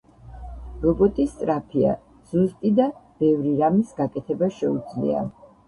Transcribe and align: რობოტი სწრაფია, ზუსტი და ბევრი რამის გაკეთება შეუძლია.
რობოტი 0.85 1.25
სწრაფია, 1.33 1.91
ზუსტი 2.33 2.73
და 2.81 2.89
ბევრი 3.21 3.55
რამის 3.63 3.95
გაკეთება 4.03 4.53
შეუძლია. 4.59 5.25